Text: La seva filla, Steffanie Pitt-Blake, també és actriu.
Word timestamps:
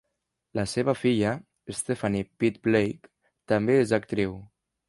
La 0.59 0.63
seva 0.71 0.95
filla, 1.01 1.33
Steffanie 1.81 2.29
Pitt-Blake, 2.45 3.15
també 3.53 3.81
és 3.87 3.99
actriu. 4.03 4.39